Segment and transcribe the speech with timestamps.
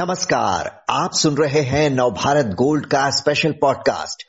[0.00, 4.22] नमस्कार, आप सुन रहे हैं नवभारत गोल्ड का स्पेशल पॉडकास्ट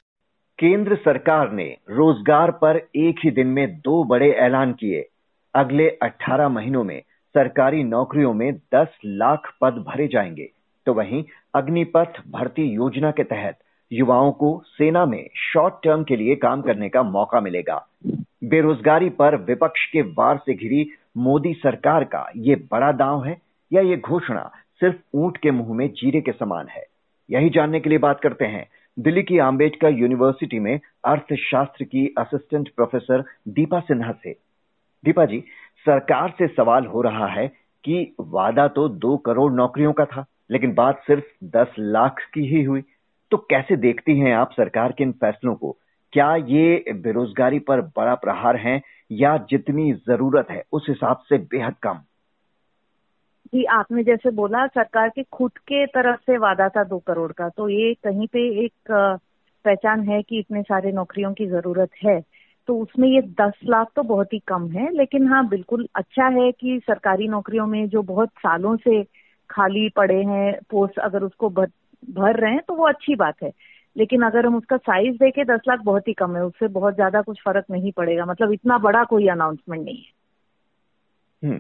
[0.60, 5.06] केंद्र सरकार ने रोज़गार पर एक ही दिन में दो बड़े ऐलान किए।
[5.56, 7.02] अगले 18 महीनों में
[7.34, 10.50] सरकारी नौकरियों में 10 लाख पद भरे जाएँगे।
[10.86, 11.24] तो वहीं
[11.56, 13.60] अग्निपथ भर्ती योजना के तहत
[13.92, 17.88] युवाओं को सेना में शॉर्ट टर्म के लिए काम करने का मौका मिलेगा।
[18.44, 23.42] बेरोजगारी पर विपक्ष के वार से घिरी मोदी सरकार का ये बड़ा दांव है
[23.74, 24.52] या ये घोषणा
[24.82, 26.84] सिर्फ़ ऊँट के मुँह में जीरे के समान है।
[27.30, 28.68] यही जानने के लिए बात करते हैं।
[29.00, 34.32] दिल्ली की आम्बेडकर यूनिवर्सिटी में अर्थशास्त्र की असिस्टेंट प्रोफेसर दीपा सिन्हा से।
[35.06, 35.44] दीपा जी,
[35.86, 37.48] सरकार से सवाल हो रहा है
[37.84, 42.64] कि वादा तो दो करोड़ नौकरियों का था, लेकिन बात सिर्फ़ दस लाख की ही
[42.64, 42.84] हुई।
[43.32, 45.78] तो कैसे देखती हैं आप सरकार के इन फैसलों को?
[46.14, 51.76] क्या ये बेरोजगारी पर बड़ा प्रहार है या जितनी ज़रूरत है उस हिसाब से बेहद
[51.84, 52.00] कम?
[53.54, 57.48] जी आपने जैसे बोला सरकार के खुद के तरफ़ से वादा था दो करोड़ का
[57.50, 58.92] तो ये कहीं पे एक
[59.66, 62.20] पहचान है कि इतने सारे नौकरियों की ज़रूरत है।
[62.68, 66.52] तो उसमें ये दस लाख तो बहुत ही कम है लेकिन हाँ बिल्कुल अच्छा है
[66.52, 69.04] कि सरकारी नौकरियों में जो बहुत सालों से
[69.50, 71.68] खाली पड़े हैं पोस्ट अगर उसको भर,
[72.10, 73.52] भर रहे हैं तो वो अच्छी बात है।
[73.96, 77.22] लेकिन अगर हम उसका साइज़ देखें दस लाख बहुत ही कम है उससे बहुत ज़्यादा
[77.22, 80.12] कुछ फ़र्क नहीं पड़ेगा मतलब इतना बड़ा कोई अनाउंसमेंट नहीं है।
[81.42, 81.60] हम्म।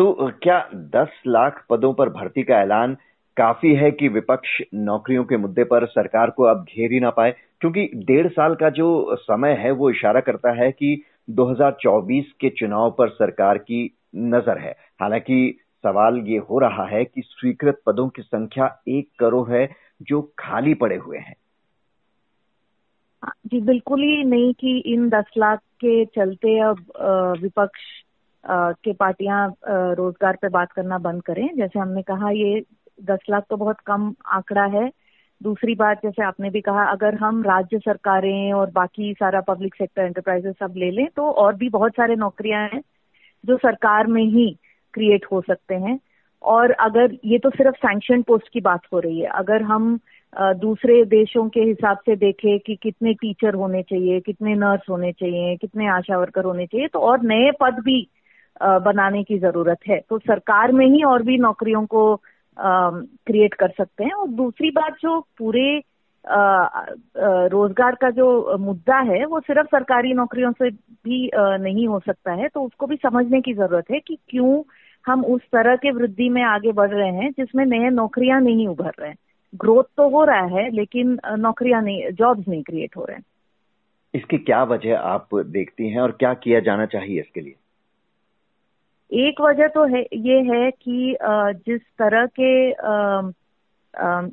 [0.00, 2.96] तो क्या 10 लाख पदों पर भर्ती का ऐलान
[3.36, 7.34] काफ़ी है कि विपक्ष नौकरियों के मुद्दे पर सरकार को अब घेर ही ना पाए?
[7.60, 12.90] क्योंकि डेढ़ साल का जो समय है, वो इशारा करता है कि 2024 के चुनाव
[12.90, 18.22] पर सरकार की नज़र है। हालाँकि सवाल ये हो रहा है कि स्वीकृत पदों की
[18.22, 19.68] संख्या एक करोड़ है
[20.02, 21.34] जो खाली पड़े हुए हैं।
[23.46, 26.78] जी, बिल्कुल ही नहीं कि इन दस लाख के चलते अब
[27.42, 27.80] विपक्ष
[28.44, 32.60] के पार्टियाँ रोज़गार पे बात करना बंद करें। जैसे हमने कहा, ये
[33.02, 34.90] दस लाख तो बहुत कम आंकड़ा है।
[35.40, 40.02] दूसरी बात, जैसे आपने भी कहा, अगर हम राज्य सरकारें और बाकी सारा पब्लिक सेक्टर
[40.02, 42.80] एंटरप्राइजेस सब ले लें तो और भी बहुत सारे नौकरियाँ हैं
[43.44, 44.48] जो सरकार में ही
[44.94, 45.98] क्रिएट हो सकते हैं।
[46.42, 49.98] और अगर ये तो सिर्फ़ सैंक्शन पोस्ट की बात हो रही है। अगर हम
[50.56, 55.56] दूसरे देशों के हिसाब से देखें कि कितने टीचर होने चाहिए, कितने नर्स होने चाहिए,
[55.56, 58.06] कितने आशा वर्कर होने चाहिए तो और नए पद भी
[58.62, 62.14] बनाने की ज़रूरत है। तो सरकार में ही और भी नौकरियों को
[62.56, 65.82] क्रिएट कर सकते हैं। और दूसरी बात जो पूरे
[66.24, 72.48] रोज़गार का जो मुद्दा है, वो सिर्फ़ सरकारी नौकरियों से भी नहीं हो सकता है।
[72.48, 74.62] तो उसको भी समझने की ज़रूरत है कि क्यों
[75.04, 78.92] हम उस तरह के वृद्धि में आगे बढ़ रहे हैं, जिसमें नए नौकरियाँ नहीं उभर
[79.00, 79.16] रहे हैं।
[79.54, 83.24] ग्रोथ तो हो रहा है, लेकिन नौकरियाँ नहीं जॉब्स नहीं क्रिएट हो रहे हैं।
[84.14, 87.54] इसकी क्या वजह आप देखती हैं और क्या किया जाना चाहिए इसके लिए?
[89.10, 91.16] एक वजह तो है, ये है कि
[91.66, 92.50] जिस तरह के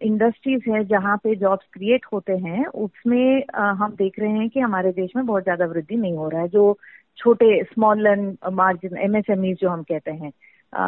[0.08, 4.92] इंडस्ट्रीज़ है जहाँ पे जॉब्स क्रिएट होते हैं, उसमें हम देख रहे हैं कि हमारे
[4.92, 6.78] देश में बहुत ज़्यादा वृद्धि नहीं हो रहा है। जो
[7.18, 10.32] छोटे स्मॉल एंड मार्जिन एमएसएमई जो हम कहते हैं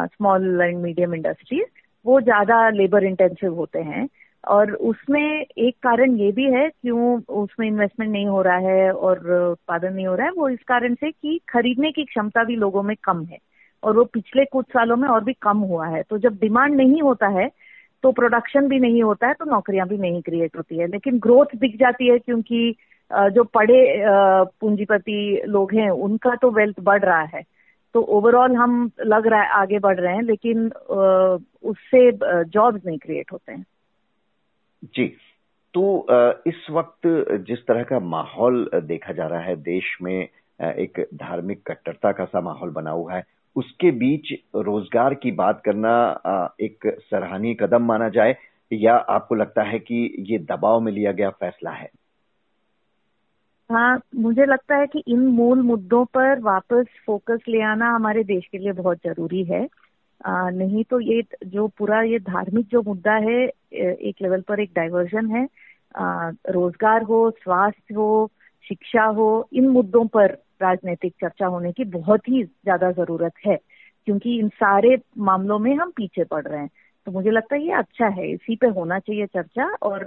[0.06, 1.68] स्मॉल एंड मीडियम इंडस्ट्रीज़
[2.04, 4.08] वो ज़्यादा लेबर इंटेंसिव होते हैं।
[4.44, 9.18] और उसमें एक कारण ये भी है, क्यों उसमें इन्वेस्टमेंट नहीं हो रहा है और
[9.50, 12.82] उत्पादन नहीं हो रहा है, वो इस कारण से कि खरीदने की क्षमता भी लोगों
[12.82, 13.38] में कम है।
[13.82, 17.02] और वो पिछले कुछ सालों में और भी कम हुआ है। तो जब डिमांड नहीं
[17.02, 17.48] होता है
[18.04, 21.56] तो प्रोडक्शन भी नहीं होता है तो नौकरियाँ भी नहीं क्रिएट होती है। लेकिन ग्रोथ
[21.56, 22.74] दिख जाती है क्योंकि
[23.10, 23.80] जो पढ़े
[24.60, 27.42] पूंजीपति लोग हैं, उनका तो वेल्थ बढ़ रहा है।
[27.94, 30.70] तो ओवरऑल हम लग रहा है आगे बढ़ रहे हैं, लेकिन
[31.64, 32.10] उससे
[32.44, 33.64] जॉब्स नहीं क्रिएट होते हैं।
[34.94, 35.06] जी।
[35.74, 36.06] तो
[36.46, 37.06] इस वक्त
[37.46, 40.28] जिस तरह का माहौल देखा जा रहा है, देश में
[40.60, 43.24] एक धार्मिक कट्टरता का सा माहौल बना हुआ है
[43.56, 45.92] उसके बीच रोज़गार की बात करना
[46.60, 48.36] एक सराहनीय कदम माना जाए
[48.72, 51.88] या आपको लगता है कि ये दबाव में लिया गया फैसला है?
[53.70, 58.46] हाँ मुझे लगता है कि इन मूल मुद्दों पर वापस फोकस ले आना हमारे देश
[58.52, 59.66] के लिए बहुत ज़रूरी है।
[60.26, 63.38] आ, नहीं तो ये जो पूरा ये धार्मिक जो मुद्दा है
[63.74, 65.46] एक लेवल पर एक डाइवर्जन है।
[65.96, 68.30] आ, रोज़गार हो स्वास्थ्य हो
[68.64, 73.58] शिक्षा हो इन मुद्दों पर राजनीतिक चर्चा होने की बहुत ही ज़्यादा ज़रूरत है,
[74.06, 76.70] क्योंकि इन सारे मामलों में हम पीछे पड़ रहे हैं।
[77.06, 80.04] तो मुझे लगता है ये अच्छा है, इसी पे होना चाहिए चर्चा और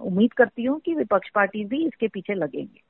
[0.00, 2.80] उम्मीद करती हूँ कि विपक्ष पार्टी भी इसके पीछे लगेंगे।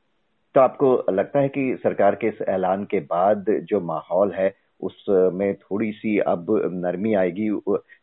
[0.55, 5.55] तो आपको लगता है कि सरकार के इस ऐलान के बाद जो माहौल है उसमें
[5.55, 7.49] थोड़ी सी अब नरमी आएगी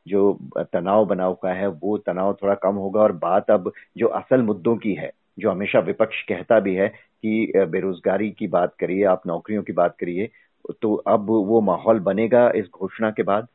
[0.08, 4.42] जो तनाव बनाव का है, वो तनाव थोड़ा कम होगा और बात अब जो असल
[4.42, 9.22] मुद्दों की है जो हमेशा विपक्ष कहता भी है कि बेरोजगारी की बात करिए, आप
[9.28, 10.30] नौकरियों की बात करिए
[10.82, 13.48] तो अब वो माहौल बनेगा इस घोषणा के बाद?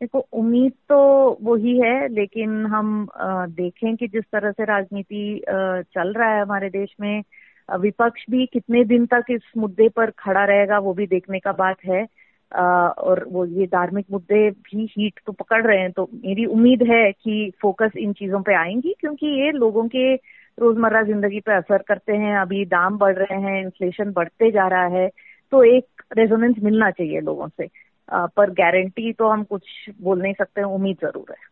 [0.00, 0.98] देखो, उम्मीद तो
[1.42, 3.08] वही है, लेकिन हम
[3.50, 7.22] देखें कि जिस तरह से राजनीति चल रहा है हमारे देश में
[7.68, 11.84] विपक्ष भी कितने दिन तक इस मुद्दे पर खड़ा रहेगा वो भी देखने का बात
[11.86, 12.06] है।
[12.52, 17.10] और वो ये धार्मिक मुद्दे भी हीट तो पकड़ रहे हैं तो मेरी उम्मीद है
[17.12, 20.14] कि फोकस इन चीज़ों पे आएँगी, क्योंकि ये लोगों के
[20.58, 24.86] रोज़मर्रा ज़िंदगी पे असर करते हैं अभी दाम बढ़ रहे हैं इन्फ्लेशन बढ़ते जा रहा
[24.92, 25.08] है
[25.52, 27.68] तो एक रेजोनेंस मिलना चाहिए लोगों से।
[28.08, 29.62] आ, पर गारंटी तो हम कुछ
[30.00, 31.46] बोल नहीं सकते उम्मीद ज़रूर है।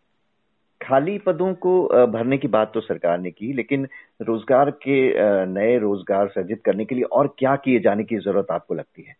[0.80, 3.86] खाली पदों को भरने की बात तो सरकार ने की लेकिन
[4.22, 4.98] रोज़गार के
[5.46, 9.14] नए रोज़गार सृजित करने के लिए और क्या किए जाने की ज़रूरत आपको लगती है?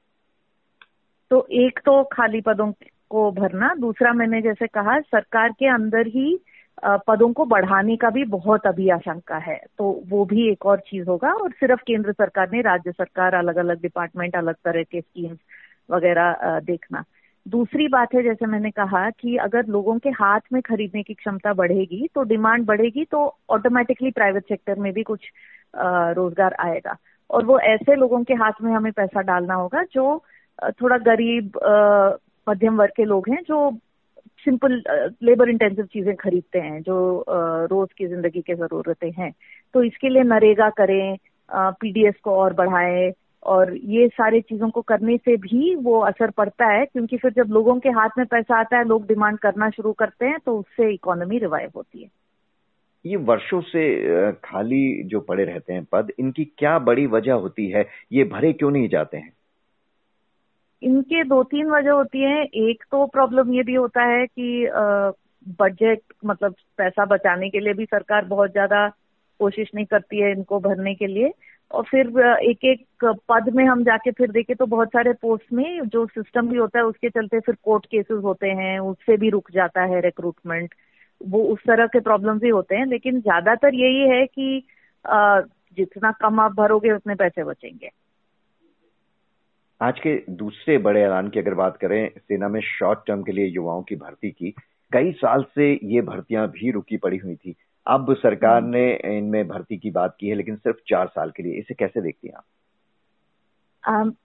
[1.30, 2.70] तो एक तो खाली पदों
[3.10, 6.38] को भरना दूसरा मैंने जैसे कहा सरकार के अंदर ही
[6.78, 11.08] पदों को बढ़ाने का भी बहुत अभी आशंका है। तो वो भी एक और चीज़
[11.08, 15.38] होगा और सिर्फ़ केंद्र सरकार ने राज्य सरकार अलग अलग डिपार्टमेंट अलग तरह के स्कीम्स
[15.88, 17.05] वगैरह देखना।
[17.46, 21.52] दूसरी बात है, जैसे मैंने कहा कि अगर लोगों के हाथ में खरीदने की क्षमता
[21.55, 25.31] बढ़ेगी तो डिमांड बढ़ेगी तो ऑटोमेटिकली प्राइवेट सेक्टर में भी कुछ
[25.75, 26.96] रोज़गार आएगा।
[27.31, 30.22] और वो ऐसे लोगों के हाथ में हमें पैसा डालना होगा जो
[30.72, 31.58] थोड़ा गरीब
[32.46, 33.70] मध्यम वर्ग के लोग हैं जो
[34.46, 34.82] सिंपल
[35.22, 37.25] लेबर इंटेंसिव चीज़ें खरीदते हैं, जो
[37.70, 39.32] रोज की ज़िंदगी की जरूरतें हैं।
[39.75, 41.16] तो इसके लिए नरेगा करें
[41.50, 43.12] पीडीएस को और बढ़ाएँ,
[43.43, 47.52] और ये सारे चीज़ों को करने से भी वो असर पड़ता है, क्योंकि फिर जब
[47.52, 50.93] लोगों के हाथ में पैसा आता है, लोग डिमांड करना शुरू करते हैं तो उससे
[50.94, 52.08] इकोनॉमी रिवाइव होती है।
[53.04, 57.87] ये वर्षों से खाली जो पड़े रहते हैं पद, इनकी क्या बड़ी वजह होती है?
[58.12, 59.32] ये भरे क्यों नहीं जाते हैं?
[60.82, 64.69] इनके दो तीन वजह होती है। एक तो प्रॉब्लम ये भी होता है कि
[65.61, 68.88] बजट मतलब पैसा बचाने के लिए भी सरकार बहुत ज़्यादा
[69.40, 71.32] कोशिश नहीं करती है इनको भरने के लिए।
[71.70, 72.06] और फिर
[72.43, 76.49] एक एक पद में हम जाके फिर देखे तो बहुत सारे पोस्ट में जो सिस्टम
[76.49, 80.00] भी होता है उसके चलते फिर कोर्ट केसेस होते हैं, उससे भी रुक जाता है
[80.00, 80.75] रिक्रूटमेंट
[81.20, 84.62] वो उस तरह के प्रॉब्लम भी होते हैं। लेकिन ज़्यादातर यही है कि
[85.05, 87.90] जितना कम आप भरोगे, उतने पैसे बचेंगे।
[89.81, 93.46] आज के दूसरे बड़े ऐलान की अगर बात करें सेना में शॉर्ट टर्म के लिए
[93.46, 94.50] युवाओं की भर्ती की
[94.93, 97.55] कई साल से ये भर्तियाँ भी रुकी पड़ी हुई थी।
[97.87, 101.43] अब सरकार हम्म। ने इनमें भर्ती की बात की है लेकिन सिर्फ़ चार साल के
[101.43, 102.44] लिए। इसे कैसे देखती हैं आप?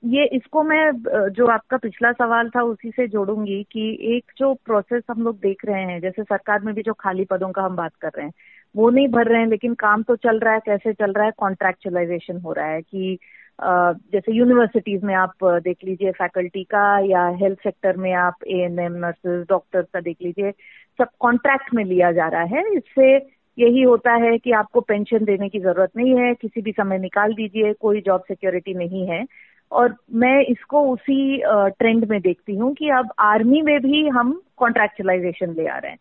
[0.05, 0.91] ये इसको मैं
[1.29, 5.65] जो आपका पिछला सवाल था उसी से जोड़ूँगी कि एक जो प्रोसेस हम लोग देख
[5.65, 8.33] रहे हैं जैसे सरकार में भी जो खाली पदों का हम बात कर रहे हैं
[8.75, 11.31] वो नहीं भर रहे हैं लेकिन काम तो चल रहा है कैसे चल रहा है
[11.37, 13.17] कॉन्ट्रेक्चुअलाइजेशन हो रहा है कि
[13.61, 18.79] जैसे यूनिवर्सिटीज में आप देख लीजिए फैकल्टी का या हेल्थ सेक्टर में आप A N
[18.79, 20.51] M nurses doctors का देख लीजिए,
[20.99, 23.15] सब कॉन्ट्रैक्ट में लिया जा रहा है। इससे
[23.57, 27.33] यही होता है कि आपको पेंशन देने की ज़रूरत नहीं है, किसी भी समय निकाल
[27.33, 29.25] दीजिए, कोई जॉब सिक्योरिटी नहीं है।
[29.71, 35.53] और मैं इसको उसी ट्रेंड में देखती हूँ कि अब आर्मी में भी हम कॉन्ट्रैक्चुलाइजेशन
[35.53, 35.99] ले आ रहे हैं।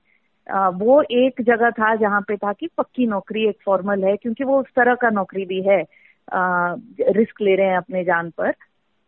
[0.78, 4.60] वो एक जगह था जहाँ पे था कि पक्की नौकरी एक फॉर्मल है, क्योंकि वो
[4.60, 5.84] उस तरह का नौकरी भी है।
[6.32, 8.54] रिस्क ले रहे हैं अपने जान पर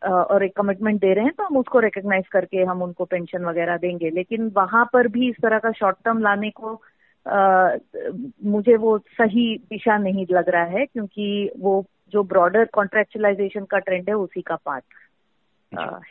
[0.03, 3.77] और एक कमिटमेंट दे रहे हैं तो हम उसको रिकग्नाइज करके हम उनको पेंशन वगैरह
[3.77, 6.83] देंगे। लेकिन वहाँ पर भी इस तरह का शॉर्ट टर्म लाने को
[7.27, 7.77] आ,
[8.45, 14.09] मुझे वो सही दिशा नहीं लग रहा है क्योंकि वो जो ब्रॉडर कॉन्ट्रेक्चुअलाइजेशन का ट्रेंड
[14.09, 14.85] है उसी का पार्ट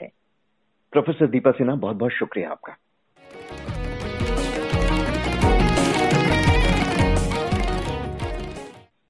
[0.02, 0.10] है।
[0.94, 2.76] प्रोफेसर दीपा सिन्हा बहुत बहुत शुक्रिया आपका।